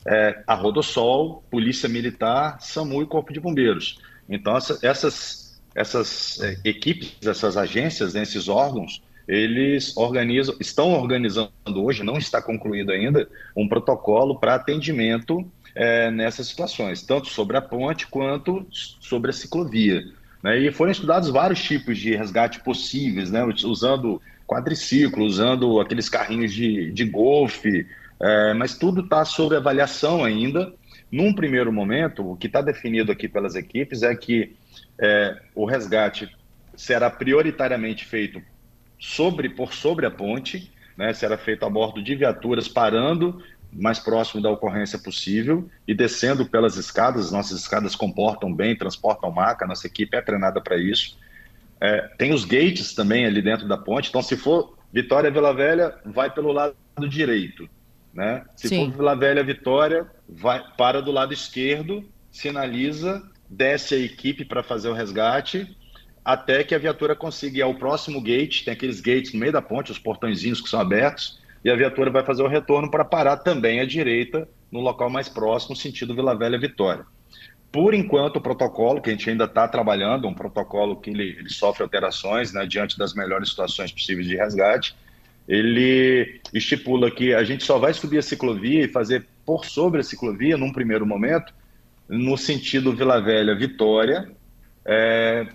é, 0.07 0.43
a 0.47 0.53
Rodossol, 0.53 1.43
Polícia 1.49 1.89
Militar, 1.89 2.57
SAMU 2.61 3.03
e 3.03 3.05
Corpo 3.05 3.33
de 3.33 3.39
Bombeiros. 3.39 3.99
Então, 4.27 4.55
essa, 4.55 4.79
essas, 4.81 5.61
essas 5.75 6.39
é, 6.41 6.57
equipes, 6.63 7.15
essas 7.25 7.57
agências, 7.57 8.13
né, 8.13 8.23
esses 8.23 8.47
órgãos, 8.47 9.01
eles 9.27 9.95
organizam, 9.97 10.55
estão 10.59 10.93
organizando 10.93 11.51
hoje, 11.75 12.03
não 12.03 12.17
está 12.17 12.41
concluído 12.41 12.91
ainda, 12.91 13.27
um 13.55 13.67
protocolo 13.67 14.39
para 14.39 14.55
atendimento 14.55 15.49
é, 15.73 16.09
nessas 16.11 16.47
situações, 16.47 17.01
tanto 17.01 17.27
sobre 17.27 17.57
a 17.57 17.61
ponte 17.61 18.07
quanto 18.07 18.65
sobre 18.71 19.31
a 19.31 19.33
ciclovia. 19.33 20.05
Né? 20.45 20.59
E 20.59 20.71
foram 20.71 20.91
estudados 20.91 21.31
vários 21.31 21.59
tipos 21.63 21.97
de 21.97 22.15
resgate 22.15 22.59
possíveis, 22.59 23.31
né? 23.31 23.43
usando 23.43 24.21
quadriciclo, 24.45 25.25
usando 25.25 25.81
aqueles 25.81 26.07
carrinhos 26.07 26.53
de, 26.53 26.91
de 26.91 27.03
golfe, 27.03 27.87
é, 28.19 28.53
mas 28.53 28.77
tudo 28.77 29.01
está 29.01 29.25
sob 29.25 29.55
avaliação 29.55 30.23
ainda. 30.23 30.71
Num 31.11 31.33
primeiro 31.33 31.73
momento, 31.73 32.33
o 32.33 32.35
que 32.35 32.45
está 32.45 32.61
definido 32.61 33.11
aqui 33.11 33.27
pelas 33.27 33.55
equipes 33.55 34.03
é 34.03 34.15
que 34.15 34.55
é, 35.01 35.35
o 35.55 35.65
resgate 35.65 36.29
será 36.75 37.09
prioritariamente 37.09 38.05
feito 38.05 38.39
sobre 38.99 39.49
por 39.49 39.73
sobre 39.73 40.05
a 40.05 40.11
ponte, 40.11 40.71
né, 40.95 41.11
será 41.11 41.39
feito 41.39 41.65
a 41.65 41.69
bordo 41.69 42.03
de 42.03 42.15
viaturas 42.15 42.67
parando 42.67 43.41
mais 43.75 43.99
próximo 43.99 44.41
da 44.41 44.49
ocorrência 44.49 44.97
possível 44.97 45.69
e 45.87 45.93
descendo 45.93 46.45
pelas 46.45 46.77
escadas. 46.77 47.31
Nossas 47.31 47.59
escadas 47.59 47.95
comportam 47.95 48.53
bem, 48.53 48.75
transportam 48.75 49.31
maca, 49.31 49.67
nossa 49.67 49.87
equipe 49.87 50.15
é 50.15 50.21
treinada 50.21 50.61
para 50.61 50.77
isso. 50.77 51.17
É, 51.79 52.01
tem 52.17 52.33
os 52.33 52.45
gates 52.45 52.93
também 52.93 53.25
ali 53.25 53.41
dentro 53.41 53.67
da 53.67 53.77
ponte, 53.77 54.09
então 54.09 54.21
se 54.21 54.37
for 54.37 54.77
Vitória 54.93 55.29
Vila 55.29 55.53
Velha, 55.53 55.93
vai 56.05 56.33
pelo 56.33 56.51
lado 56.51 56.75
direito. 57.09 57.67
Né? 58.13 58.45
Se 58.55 58.69
Sim. 58.69 58.85
for 58.85 58.97
Vila 58.97 59.15
Velha 59.15 59.43
Vitória, 59.43 60.07
vai 60.27 60.63
para 60.77 61.01
do 61.01 61.11
lado 61.11 61.33
esquerdo, 61.33 62.03
sinaliza, 62.31 63.21
desce 63.49 63.95
a 63.95 63.99
equipe 63.99 64.45
para 64.45 64.63
fazer 64.63 64.87
o 64.87 64.93
resgate 64.93 65.75
até 66.25 66.63
que 66.63 66.73
a 66.73 66.79
viatura 66.79 67.15
consiga 67.15 67.59
ir 67.59 67.61
ao 67.61 67.75
próximo 67.75 68.19
gate, 68.19 68.65
tem 68.65 68.73
aqueles 68.73 68.99
gates 68.99 69.31
no 69.31 69.39
meio 69.39 69.51
da 69.51 69.61
ponte, 69.61 69.91
os 69.91 69.99
portõezinhos 69.99 70.59
que 70.59 70.67
são 70.67 70.79
abertos, 70.79 71.39
e 71.65 71.71
a 71.71 71.75
viatura 71.75 72.11
vai 72.11 72.23
fazer 72.23 72.43
o 72.43 72.47
retorno 72.47 72.91
para 72.91 73.03
parar 73.03 73.37
também 73.37 73.79
à 73.79 73.85
direita, 73.85 74.47
no 74.71 74.79
local 74.79 75.09
mais 75.09 75.27
próximo, 75.27 75.75
sentido 75.75 76.13
Vila 76.13 76.37
Velha 76.37 76.59
Vitória. 76.59 77.03
Por 77.71 77.95
enquanto, 77.95 78.35
o 78.35 78.41
protocolo, 78.41 79.01
que 79.01 79.09
a 79.09 79.13
gente 79.13 79.27
ainda 79.27 79.45
está 79.45 79.67
trabalhando, 79.67 80.27
um 80.27 80.33
protocolo 80.33 80.95
que 80.95 81.09
ele, 81.09 81.35
ele 81.39 81.49
sofre 81.49 81.81
alterações 81.81 82.53
né, 82.53 82.67
diante 82.67 82.99
das 82.99 83.15
melhores 83.15 83.49
situações 83.49 83.91
possíveis 83.91 84.27
de 84.27 84.35
resgate, 84.35 84.95
ele 85.47 86.39
estipula 86.53 87.09
que 87.09 87.33
a 87.33 87.43
gente 87.43 87.63
só 87.63 87.79
vai 87.79 87.95
subir 87.95 88.19
a 88.19 88.21
ciclovia 88.21 88.83
e 88.83 88.87
fazer 88.87 89.25
por 89.43 89.65
sobre 89.65 90.01
a 90.01 90.03
ciclovia, 90.03 90.57
num 90.57 90.71
primeiro 90.71 91.05
momento, 91.05 91.51
no 92.07 92.37
sentido 92.37 92.95
Vila 92.95 93.19
Velha-Vitória, 93.19 94.31
é, 94.85 95.47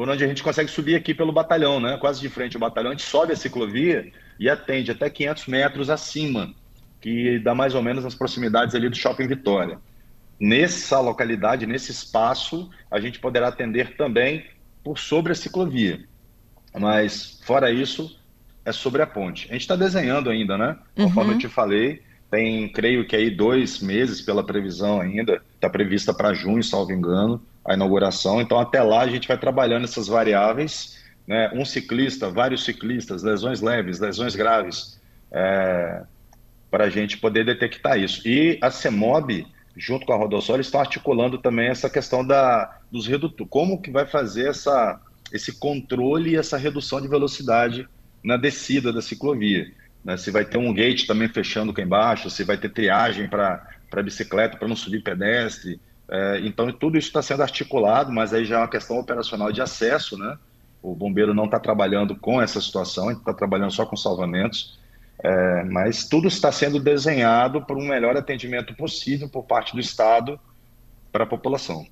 por 0.00 0.08
onde 0.08 0.24
a 0.24 0.26
gente 0.26 0.42
consegue 0.42 0.70
subir 0.70 0.94
aqui 0.94 1.12
pelo 1.12 1.30
batalhão, 1.30 1.78
né? 1.78 1.98
quase 1.98 2.22
de 2.22 2.30
frente 2.30 2.56
ao 2.56 2.60
batalhão, 2.60 2.90
a 2.90 2.94
gente 2.94 3.06
sobe 3.06 3.34
a 3.34 3.36
ciclovia 3.36 4.10
e 4.38 4.48
atende 4.48 4.90
até 4.90 5.10
500 5.10 5.46
metros 5.46 5.90
acima, 5.90 6.54
que 7.02 7.38
dá 7.40 7.54
mais 7.54 7.74
ou 7.74 7.82
menos 7.82 8.02
nas 8.02 8.14
proximidades 8.14 8.74
ali 8.74 8.88
do 8.88 8.96
Shopping 8.96 9.26
Vitória. 9.26 9.78
Nessa 10.40 10.98
localidade, 11.00 11.66
nesse 11.66 11.90
espaço, 11.90 12.70
a 12.90 12.98
gente 12.98 13.18
poderá 13.18 13.48
atender 13.48 13.94
também 13.94 14.46
por 14.82 14.98
sobre 14.98 15.32
a 15.32 15.34
ciclovia. 15.34 16.02
Mas, 16.74 17.38
fora 17.44 17.70
isso, 17.70 18.18
é 18.64 18.72
sobre 18.72 19.02
a 19.02 19.06
ponte. 19.06 19.48
A 19.50 19.52
gente 19.52 19.60
está 19.60 19.76
desenhando 19.76 20.30
ainda, 20.30 20.56
né? 20.56 20.78
Conforme 20.96 21.32
uhum. 21.32 21.36
eu 21.36 21.40
te 21.40 21.48
falei, 21.48 22.00
tem, 22.30 22.72
creio 22.72 23.06
que 23.06 23.14
aí 23.14 23.28
dois 23.28 23.80
meses 23.80 24.22
pela 24.22 24.42
previsão 24.42 24.98
ainda, 24.98 25.42
está 25.54 25.68
prevista 25.68 26.14
para 26.14 26.32
junho, 26.32 26.64
salvo 26.64 26.90
engano, 26.90 27.42
a 27.64 27.74
inauguração. 27.74 28.40
Então, 28.40 28.58
até 28.58 28.82
lá, 28.82 29.02
a 29.02 29.08
gente 29.08 29.28
vai 29.28 29.38
trabalhando 29.38 29.84
essas 29.84 30.08
variáveis. 30.08 30.98
Né? 31.26 31.50
Um 31.54 31.64
ciclista, 31.64 32.30
vários 32.30 32.64
ciclistas, 32.64 33.22
lesões 33.22 33.60
leves, 33.60 34.00
lesões 34.00 34.34
graves, 34.34 35.00
é, 35.30 36.02
para 36.70 36.84
a 36.84 36.90
gente 36.90 37.18
poder 37.18 37.44
detectar 37.44 37.98
isso. 37.98 38.26
E 38.26 38.58
a 38.62 38.70
CEMOB 38.70 39.46
junto 39.76 40.04
com 40.04 40.12
a 40.12 40.16
Rodossol, 40.16 40.60
estão 40.60 40.80
articulando 40.80 41.38
também 41.38 41.68
essa 41.68 41.88
questão 41.88 42.26
da, 42.26 42.78
dos 42.90 43.06
redutores. 43.06 43.50
Como 43.50 43.80
que 43.80 43.90
vai 43.90 44.06
fazer 44.06 44.48
essa, 44.48 45.00
esse 45.32 45.58
controle 45.58 46.30
e 46.30 46.36
essa 46.36 46.56
redução 46.56 47.00
de 47.00 47.08
velocidade 47.08 47.88
na 48.22 48.36
descida 48.36 48.92
da 48.92 49.00
ciclovia? 49.00 49.72
Né? 50.04 50.16
Se 50.16 50.30
vai 50.30 50.44
ter 50.44 50.58
um 50.58 50.72
gate 50.72 51.06
também 51.06 51.28
fechando 51.28 51.72
aqui 51.72 51.82
embaixo, 51.82 52.30
se 52.30 52.44
vai 52.44 52.56
ter 52.56 52.70
triagem 52.70 53.28
para 53.28 54.02
bicicleta, 54.02 54.56
para 54.56 54.68
não 54.68 54.76
subir 54.76 55.02
pedestre. 55.02 55.80
É, 56.10 56.40
então, 56.40 56.72
tudo 56.72 56.98
isso 56.98 57.08
está 57.08 57.22
sendo 57.22 57.42
articulado, 57.42 58.10
mas 58.10 58.34
aí 58.34 58.44
já 58.44 58.56
é 58.56 58.58
uma 58.58 58.68
questão 58.68 58.98
operacional 58.98 59.52
de 59.52 59.62
acesso, 59.62 60.18
né? 60.18 60.36
O 60.82 60.94
bombeiro 60.94 61.32
não 61.32 61.44
está 61.44 61.60
trabalhando 61.60 62.16
com 62.16 62.42
essa 62.42 62.60
situação, 62.60 63.10
está 63.10 63.32
trabalhando 63.32 63.70
só 63.70 63.86
com 63.86 63.96
salvamentos. 63.96 64.78
É, 65.22 65.64
mas 65.64 66.08
tudo 66.08 66.26
está 66.26 66.50
sendo 66.50 66.80
desenhado 66.80 67.62
para 67.62 67.76
um 67.76 67.86
melhor 67.86 68.16
atendimento 68.16 68.74
possível 68.74 69.28
por 69.28 69.44
parte 69.44 69.74
do 69.74 69.80
Estado 69.80 70.40
para 71.12 71.24
a 71.24 71.26
população. 71.26 71.86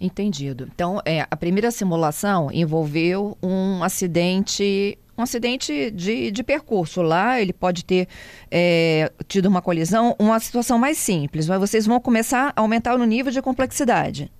Entendido. 0.00 0.68
Então, 0.74 1.00
é, 1.04 1.26
a 1.30 1.36
primeira 1.36 1.70
simulação 1.70 2.50
envolveu 2.52 3.38
um 3.42 3.84
acidente 3.84 4.98
um 5.20 5.22
acidente 5.22 5.90
de, 5.90 6.30
de 6.30 6.42
percurso. 6.42 7.02
Lá 7.02 7.40
ele 7.40 7.52
pode 7.52 7.84
ter 7.84 8.08
é, 8.50 9.12
tido 9.28 9.46
uma 9.46 9.62
colisão, 9.62 10.16
uma 10.18 10.40
situação 10.40 10.78
mais 10.78 10.98
simples, 10.98 11.48
mas 11.48 11.60
vocês 11.60 11.86
vão 11.86 12.00
começar 12.00 12.52
a 12.56 12.60
aumentar 12.60 12.94
o 12.94 13.04
nível 13.04 13.32
de 13.32 13.40
complexidade. 13.40 14.30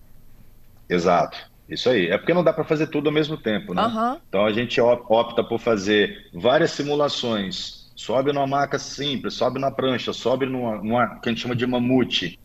Exato. 0.88 1.38
Isso 1.68 1.88
aí. 1.88 2.08
É 2.08 2.18
porque 2.18 2.34
não 2.34 2.42
dá 2.42 2.52
para 2.52 2.64
fazer 2.64 2.88
tudo 2.88 3.08
ao 3.08 3.14
mesmo 3.14 3.36
tempo, 3.36 3.72
né? 3.72 3.82
Uhum. 3.82 4.18
Então 4.28 4.44
a 4.44 4.52
gente 4.52 4.80
opta 4.80 5.44
por 5.44 5.60
fazer 5.60 6.28
várias 6.34 6.72
simulações 6.72 7.80
sobe 8.00 8.32
numa 8.32 8.46
maca 8.46 8.78
simples, 8.78 9.34
sobe 9.34 9.60
na 9.60 9.70
prancha, 9.70 10.10
sobe 10.14 10.46
numa, 10.46 10.76
numa 10.76 11.20
que 11.20 11.28
a 11.28 11.32
gente 11.32 11.42
chama 11.42 11.54
de 11.54 11.66
mamute. 11.66 12.40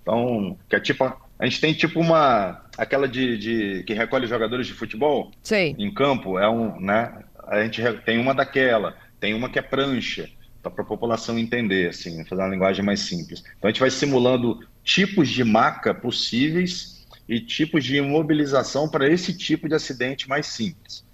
Então, 0.00 0.56
que 0.70 0.76
é 0.76 0.80
tipo, 0.80 1.04
a 1.04 1.44
gente 1.44 1.60
tem 1.60 1.74
tipo 1.74 2.00
uma, 2.00 2.62
aquela 2.78 3.06
de, 3.06 3.36
de 3.36 3.84
que 3.86 3.92
recolhe 3.92 4.26
jogadores 4.26 4.66
de 4.66 4.72
futebol 4.72 5.30
Sei. 5.42 5.76
em 5.78 5.92
campo, 5.92 6.38
é 6.38 6.48
um, 6.48 6.80
né? 6.80 7.12
A 7.46 7.62
gente 7.62 7.82
tem 8.04 8.18
uma 8.18 8.34
daquela, 8.34 8.96
tem 9.20 9.34
uma 9.34 9.48
que 9.48 9.58
é 9.58 9.62
prancha, 9.62 10.28
para 10.70 10.82
a 10.82 10.86
população 10.86 11.38
entender, 11.38 11.90
assim, 11.90 12.24
fazer 12.24 12.42
uma 12.42 12.50
linguagem 12.50 12.84
mais 12.84 13.00
simples. 13.00 13.40
Então 13.56 13.68
a 13.68 13.72
gente 13.72 13.80
vai 13.80 13.90
simulando 13.90 14.58
tipos 14.82 15.28
de 15.28 15.44
maca 15.44 15.94
possíveis 15.94 17.06
e 17.28 17.40
tipos 17.40 17.84
de 17.84 17.96
imobilização 17.96 18.88
para 18.88 19.08
esse 19.08 19.36
tipo 19.36 19.68
de 19.68 19.74
acidente 19.74 20.28
mais 20.28 20.46
simples. 20.46 21.04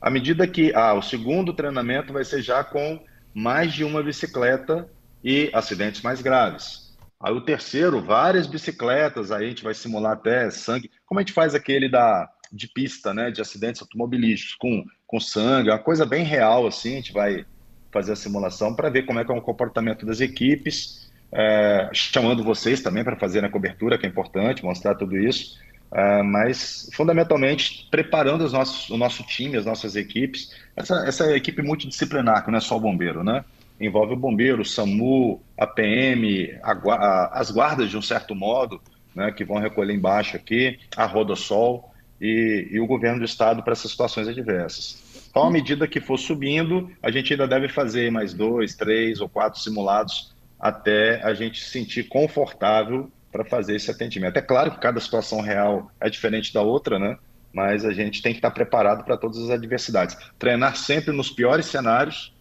À 0.00 0.10
medida 0.10 0.46
que 0.46 0.74
ah, 0.74 0.94
o 0.94 1.02
segundo 1.02 1.52
treinamento 1.52 2.12
vai 2.12 2.24
ser 2.24 2.42
já 2.42 2.64
com 2.64 3.00
mais 3.34 3.72
de 3.72 3.84
uma 3.84 4.02
bicicleta 4.02 4.88
e 5.22 5.50
acidentes 5.54 6.02
mais 6.02 6.20
graves. 6.20 6.92
Aí 7.20 7.32
o 7.32 7.40
terceiro, 7.40 8.02
várias 8.02 8.48
bicicletas, 8.48 9.30
aí 9.30 9.46
a 9.46 9.48
gente 9.48 9.62
vai 9.62 9.74
simular 9.74 10.12
até 10.14 10.50
sangue, 10.50 10.90
como 11.06 11.20
a 11.20 11.22
gente 11.22 11.32
faz 11.32 11.54
aquele 11.54 11.88
da, 11.88 12.28
de 12.52 12.68
pista, 12.68 13.14
né, 13.14 13.30
de 13.30 13.40
acidentes 13.40 13.80
automobilísticos, 13.80 14.54
com, 14.56 14.84
com 15.06 15.18
sangue, 15.18 15.70
uma 15.70 15.78
coisa 15.78 16.04
bem 16.04 16.22
real, 16.22 16.66
assim, 16.66 16.92
a 16.92 16.96
gente 16.96 17.12
vai 17.12 17.44
fazer 17.90 18.12
a 18.12 18.16
simulação 18.16 18.74
para 18.74 18.90
ver 18.90 19.04
como 19.04 19.18
é 19.18 19.24
que 19.24 19.32
é 19.32 19.34
o 19.34 19.40
comportamento 19.40 20.04
das 20.04 20.20
equipes, 20.20 21.10
é, 21.32 21.88
chamando 21.92 22.44
vocês 22.44 22.82
também 22.82 23.02
para 23.02 23.16
fazer 23.16 23.44
a 23.44 23.48
cobertura, 23.48 23.96
que 23.96 24.04
é 24.04 24.08
importante, 24.08 24.64
mostrar 24.64 24.94
tudo 24.94 25.16
isso, 25.16 25.58
é, 25.90 26.22
mas 26.22 26.90
fundamentalmente 26.92 27.88
preparando 27.90 28.44
os 28.44 28.52
nossos, 28.52 28.90
o 28.90 28.96
nosso 28.96 29.22
time, 29.24 29.56
as 29.56 29.64
nossas 29.64 29.96
equipes, 29.96 30.50
essa, 30.76 31.06
essa 31.06 31.36
equipe 31.36 31.62
multidisciplinar, 31.62 32.44
que 32.44 32.50
não 32.50 32.58
é 32.58 32.60
só 32.60 32.76
o 32.76 32.80
bombeiro, 32.80 33.24
né? 33.24 33.44
Envolve 33.80 34.12
o 34.12 34.16
bombeiro, 34.16 34.62
o 34.62 34.64
SAMU, 34.64 35.42
a 35.58 35.66
PM, 35.66 36.54
a, 36.62 36.72
a, 36.72 37.40
as 37.40 37.50
guardas 37.50 37.90
de 37.90 37.96
um 37.96 38.02
certo 38.02 38.34
modo, 38.34 38.80
né, 39.14 39.30
que 39.32 39.44
vão 39.44 39.58
recolher 39.58 39.94
embaixo 39.94 40.36
aqui, 40.36 40.78
a 40.96 41.04
Rodosol 41.04 41.91
e, 42.22 42.68
e 42.70 42.78
o 42.78 42.86
governo 42.86 43.18
do 43.18 43.24
estado 43.24 43.64
para 43.64 43.72
essas 43.72 43.90
situações 43.90 44.28
adversas. 44.28 45.26
Então, 45.28 45.42
à 45.42 45.50
medida 45.50 45.88
que 45.88 46.00
for 46.00 46.16
subindo, 46.16 46.88
a 47.02 47.10
gente 47.10 47.32
ainda 47.32 47.48
deve 47.48 47.68
fazer 47.68 48.12
mais 48.12 48.32
dois, 48.32 48.76
três 48.76 49.20
ou 49.20 49.28
quatro 49.28 49.58
simulados 49.58 50.32
até 50.60 51.20
a 51.24 51.34
gente 51.34 51.60
se 51.60 51.70
sentir 51.70 52.04
confortável 52.04 53.10
para 53.32 53.44
fazer 53.44 53.74
esse 53.74 53.90
atendimento. 53.90 54.36
É 54.36 54.42
claro 54.42 54.70
que 54.70 54.78
cada 54.78 55.00
situação 55.00 55.40
real 55.40 55.90
é 56.00 56.08
diferente 56.08 56.54
da 56.54 56.62
outra, 56.62 56.98
né? 56.98 57.16
Mas 57.52 57.84
a 57.84 57.92
gente 57.92 58.22
tem 58.22 58.32
que 58.32 58.38
estar 58.38 58.52
preparado 58.52 59.04
para 59.04 59.16
todas 59.16 59.38
as 59.38 59.50
adversidades. 59.50 60.16
Treinar 60.38 60.76
sempre 60.76 61.12
nos 61.12 61.30
piores 61.30 61.66
cenários 61.66 62.32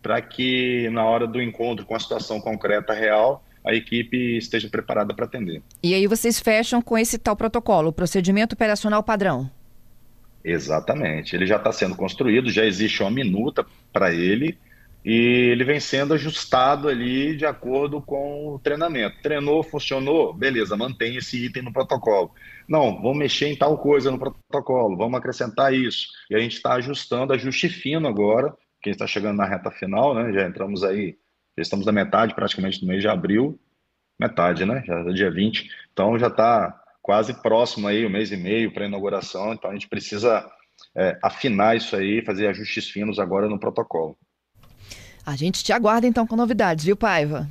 para 0.00 0.22
que 0.22 0.88
na 0.90 1.04
hora 1.04 1.26
do 1.26 1.42
encontro 1.42 1.84
com 1.84 1.94
a 1.94 2.00
situação 2.00 2.40
concreta 2.40 2.94
real 2.94 3.44
a 3.66 3.74
equipe 3.74 4.36
esteja 4.36 4.68
preparada 4.68 5.12
para 5.12 5.24
atender. 5.24 5.62
E 5.82 5.92
aí 5.92 6.06
vocês 6.06 6.38
fecham 6.38 6.80
com 6.80 6.96
esse 6.96 7.18
tal 7.18 7.36
protocolo, 7.36 7.88
o 7.88 7.92
procedimento 7.92 8.54
operacional 8.54 9.02
padrão. 9.02 9.50
Exatamente. 10.44 11.34
Ele 11.34 11.46
já 11.46 11.56
está 11.56 11.72
sendo 11.72 11.96
construído, 11.96 12.50
já 12.50 12.64
existe 12.64 13.02
uma 13.02 13.10
minuta 13.10 13.66
para 13.92 14.14
ele 14.14 14.56
e 15.04 15.50
ele 15.50 15.64
vem 15.64 15.80
sendo 15.80 16.14
ajustado 16.14 16.88
ali 16.88 17.36
de 17.36 17.44
acordo 17.44 18.00
com 18.00 18.54
o 18.54 18.58
treinamento. 18.60 19.20
Treinou, 19.22 19.64
funcionou, 19.64 20.32
beleza, 20.32 20.76
mantém 20.76 21.16
esse 21.16 21.46
item 21.46 21.62
no 21.62 21.72
protocolo. 21.72 22.30
Não, 22.68 23.02
vamos 23.02 23.18
mexer 23.18 23.46
em 23.46 23.56
tal 23.56 23.76
coisa 23.78 24.10
no 24.10 24.18
protocolo, 24.18 24.96
vamos 24.96 25.18
acrescentar 25.18 25.74
isso. 25.74 26.08
E 26.30 26.36
a 26.36 26.38
gente 26.38 26.56
está 26.56 26.74
ajustando, 26.74 27.32
ajuste 27.32 27.68
fino 27.68 28.06
agora, 28.06 28.52
que 28.80 28.90
está 28.90 29.06
chegando 29.06 29.36
na 29.36 29.46
reta 29.46 29.70
final, 29.70 30.14
né? 30.14 30.32
Já 30.32 30.46
entramos 30.46 30.84
aí, 30.84 31.16
já 31.56 31.62
estamos 31.62 31.86
na 31.86 31.92
metade 31.92 32.34
praticamente 32.34 32.80
do 32.80 32.86
mês 32.86 33.00
de 33.00 33.08
abril, 33.08 33.58
metade, 34.18 34.64
né? 34.64 34.82
Já 34.86 35.00
é 35.00 35.12
dia 35.12 35.30
20, 35.30 35.70
então 35.92 36.18
já 36.18 36.28
está 36.28 36.82
quase 37.02 37.34
próximo 37.40 37.86
aí, 37.88 38.04
um 38.04 38.10
mês 38.10 38.32
e 38.32 38.36
meio 38.36 38.72
para 38.72 38.84
a 38.84 38.88
inauguração, 38.88 39.52
então 39.52 39.70
a 39.70 39.72
gente 39.72 39.88
precisa 39.88 40.44
é, 40.94 41.18
afinar 41.22 41.76
isso 41.76 41.94
aí, 41.94 42.22
fazer 42.24 42.48
ajustes 42.48 42.90
finos 42.90 43.18
agora 43.18 43.48
no 43.48 43.58
protocolo. 43.58 44.16
A 45.24 45.36
gente 45.36 45.62
te 45.64 45.72
aguarda 45.72 46.06
então 46.06 46.26
com 46.26 46.36
novidades, 46.36 46.84
viu, 46.84 46.96
Paiva? 46.96 47.48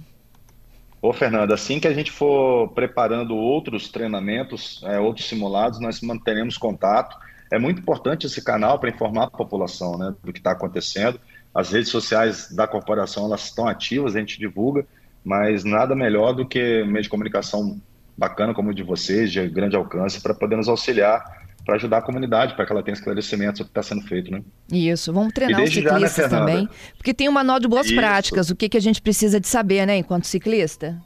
Ô, 1.01 1.13
Fernanda, 1.13 1.53
assim 1.53 1.79
que 1.79 1.87
a 1.87 1.93
gente 1.93 2.11
for 2.11 2.69
preparando 2.69 3.35
outros 3.35 3.89
treinamentos, 3.89 4.81
é, 4.83 4.99
outros 4.99 5.27
simulados, 5.27 5.79
nós 5.79 6.01
manteremos 6.01 6.57
contato. 6.57 7.15
É 7.51 7.59
muito 7.59 7.79
importante 7.79 8.25
esse 8.25 8.43
canal 8.43 8.79
para 8.79 8.89
informar 8.89 9.25
a 9.25 9.29
população 9.29 9.97
né, 9.97 10.15
do 10.23 10.33
que 10.33 10.39
está 10.39 10.51
acontecendo. 10.51 11.19
As 11.55 11.71
redes 11.71 11.89
sociais 11.89 12.53
da 12.53 12.67
corporação 12.67 13.25
elas 13.25 13.45
estão 13.45 13.67
ativas, 13.67 14.15
a 14.15 14.19
gente 14.19 14.37
divulga, 14.37 14.85
mas 15.23 15.63
nada 15.63 15.95
melhor 15.95 16.33
do 16.33 16.45
que 16.45 16.83
meio 16.83 17.01
de 17.01 17.09
comunicação 17.09 17.81
bacana 18.17 18.53
como 18.53 18.69
o 18.69 18.73
de 18.73 18.83
vocês, 18.83 19.31
de 19.31 19.47
grande 19.47 19.75
alcance, 19.75 20.21
para 20.21 20.33
poder 20.33 20.57
nos 20.57 20.67
auxiliar 20.67 21.23
para 21.65 21.75
ajudar 21.75 21.97
a 21.97 22.01
comunidade, 22.01 22.53
para 22.53 22.65
que 22.65 22.71
ela 22.71 22.83
tenha 22.83 22.93
esclarecimento 22.93 23.57
sobre 23.57 23.69
o 23.69 23.73
que 23.73 23.79
está 23.79 23.95
sendo 23.95 24.07
feito, 24.07 24.31
né? 24.31 24.43
Isso, 24.71 25.11
vamos 25.11 25.33
treinar 25.33 25.63
os 25.63 25.73
ciclistas 25.73 26.29
já, 26.29 26.29
né, 26.29 26.39
também, 26.39 26.69
porque 26.95 27.13
tem 27.13 27.27
um 27.27 27.31
manual 27.31 27.59
de 27.59 27.67
boas 27.67 27.87
Isso. 27.87 27.95
práticas, 27.95 28.51
o 28.51 28.55
que, 28.55 28.69
que 28.69 28.77
a 28.77 28.81
gente 28.81 29.01
precisa 29.01 29.39
de 29.39 29.47
saber, 29.47 29.85
né, 29.87 29.97
enquanto 29.97 30.25
ciclista? 30.27 31.01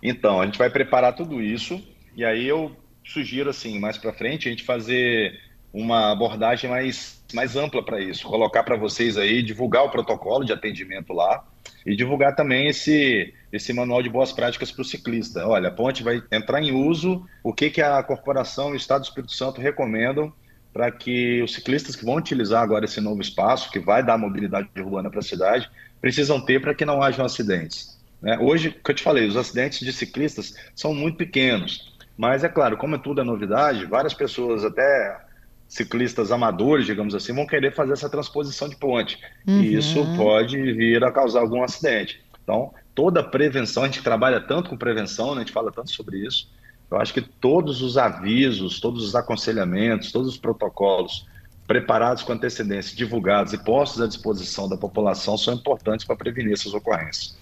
Então, 0.00 0.40
a 0.40 0.46
gente 0.46 0.58
vai 0.58 0.70
preparar 0.70 1.14
tudo 1.16 1.42
isso, 1.42 1.82
e 2.16 2.24
aí 2.24 2.46
eu 2.46 2.70
sugiro 3.04 3.50
assim, 3.50 3.80
mais 3.80 3.98
para 3.98 4.12
frente, 4.12 4.46
a 4.46 4.50
gente 4.50 4.62
fazer 4.62 5.32
uma 5.74 6.12
abordagem 6.12 6.70
mais, 6.70 7.20
mais 7.34 7.56
ampla 7.56 7.84
para 7.84 8.00
isso, 8.00 8.28
colocar 8.28 8.62
para 8.62 8.76
vocês 8.76 9.18
aí, 9.18 9.42
divulgar 9.42 9.84
o 9.84 9.90
protocolo 9.90 10.44
de 10.44 10.52
atendimento 10.52 11.12
lá 11.12 11.44
e 11.84 11.96
divulgar 11.96 12.36
também 12.36 12.68
esse, 12.68 13.34
esse 13.52 13.72
manual 13.72 14.00
de 14.00 14.08
boas 14.08 14.32
práticas 14.32 14.70
para 14.70 14.82
o 14.82 14.84
ciclista. 14.84 15.44
Olha, 15.44 15.68
a 15.68 15.72
ponte 15.72 16.04
vai 16.04 16.22
entrar 16.30 16.62
em 16.62 16.70
uso, 16.70 17.26
o 17.42 17.52
que, 17.52 17.70
que 17.70 17.82
a 17.82 18.00
corporação 18.04 18.70
e 18.70 18.74
o 18.74 18.76
Estado 18.76 19.00
do 19.00 19.08
Espírito 19.08 19.32
Santo 19.32 19.60
recomendam 19.60 20.32
para 20.72 20.92
que 20.92 21.42
os 21.42 21.54
ciclistas 21.54 21.96
que 21.96 22.04
vão 22.04 22.16
utilizar 22.16 22.62
agora 22.62 22.84
esse 22.84 23.00
novo 23.00 23.20
espaço, 23.20 23.70
que 23.70 23.80
vai 23.80 24.02
dar 24.02 24.16
mobilidade 24.16 24.68
urbana 24.76 25.10
para 25.10 25.20
a 25.20 25.22
cidade, 25.22 25.68
precisam 26.00 26.40
ter 26.40 26.60
para 26.60 26.74
que 26.74 26.84
não 26.84 27.02
hajam 27.02 27.24
acidentes. 27.24 27.98
Né? 28.22 28.38
Hoje, 28.38 28.70
que 28.70 28.90
eu 28.90 28.94
te 28.94 29.02
falei, 29.02 29.26
os 29.26 29.36
acidentes 29.36 29.80
de 29.80 29.92
ciclistas 29.92 30.54
são 30.74 30.94
muito 30.94 31.16
pequenos, 31.16 31.96
mas 32.16 32.44
é 32.44 32.48
claro, 32.48 32.76
como 32.76 32.98
tudo 32.98 33.20
é 33.20 33.24
novidade, 33.24 33.86
várias 33.86 34.14
pessoas, 34.14 34.64
até 34.64 35.23
ciclistas 35.68 36.30
amadores, 36.30 36.86
digamos 36.86 37.14
assim, 37.14 37.32
vão 37.32 37.46
querer 37.46 37.74
fazer 37.74 37.92
essa 37.92 38.08
transposição 38.08 38.68
de 38.68 38.76
ponte. 38.76 39.18
Uhum. 39.46 39.60
E 39.60 39.74
isso 39.74 40.04
pode 40.16 40.56
vir 40.72 41.02
a 41.02 41.10
causar 41.10 41.40
algum 41.40 41.62
acidente. 41.62 42.22
Então, 42.42 42.72
toda 42.94 43.22
prevenção, 43.22 43.84
a 43.84 43.86
gente 43.86 44.02
trabalha 44.02 44.40
tanto 44.40 44.70
com 44.70 44.76
prevenção, 44.76 45.34
né? 45.34 45.36
a 45.36 45.44
gente 45.44 45.52
fala 45.52 45.72
tanto 45.72 45.90
sobre 45.90 46.18
isso. 46.18 46.48
Eu 46.90 46.98
acho 46.98 47.12
que 47.12 47.22
todos 47.22 47.82
os 47.82 47.96
avisos, 47.96 48.78
todos 48.78 49.04
os 49.04 49.14
aconselhamentos, 49.14 50.12
todos 50.12 50.28
os 50.28 50.36
protocolos 50.36 51.26
preparados 51.66 52.22
com 52.22 52.32
antecedência, 52.32 52.94
divulgados 52.94 53.52
e 53.52 53.58
postos 53.58 54.00
à 54.02 54.06
disposição 54.06 54.68
da 54.68 54.76
população 54.76 55.36
são 55.38 55.54
importantes 55.54 56.06
para 56.06 56.14
prevenir 56.14 56.52
essas 56.52 56.74
ocorrências. 56.74 57.36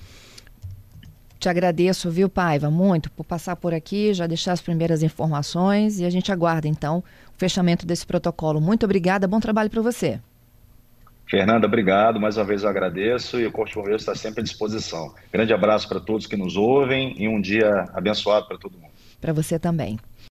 Te 1.40 1.48
agradeço, 1.48 2.08
viu, 2.08 2.28
Paiva, 2.28 2.70
muito 2.70 3.10
por 3.10 3.24
passar 3.24 3.56
por 3.56 3.74
aqui, 3.74 4.14
já 4.14 4.28
deixar 4.28 4.52
as 4.52 4.60
primeiras 4.60 5.02
informações 5.02 5.98
e 5.98 6.04
a 6.04 6.10
gente 6.10 6.30
aguarda 6.30 6.68
então 6.68 7.02
fechamento 7.42 7.84
desse 7.84 8.06
protocolo. 8.06 8.60
Muito 8.60 8.84
obrigada, 8.84 9.26
bom 9.26 9.40
trabalho 9.40 9.68
para 9.68 9.82
você. 9.82 10.20
Fernanda, 11.28 11.66
obrigado. 11.66 12.20
Mais 12.20 12.36
uma 12.36 12.44
vez 12.44 12.62
eu 12.62 12.68
agradeço 12.68 13.40
e 13.40 13.46
o 13.46 13.50
Corte 13.50 13.74
Bombeiro 13.74 13.96
está 13.96 14.14
sempre 14.14 14.42
à 14.42 14.44
disposição. 14.44 15.12
Grande 15.32 15.52
abraço 15.52 15.88
para 15.88 15.98
todos 15.98 16.28
que 16.28 16.36
nos 16.36 16.56
ouvem 16.56 17.20
e 17.20 17.26
um 17.26 17.40
dia 17.40 17.86
abençoado 17.94 18.46
para 18.46 18.58
todo 18.58 18.78
mundo. 18.78 18.92
Para 19.20 19.32
você 19.32 19.58
também. 19.58 19.98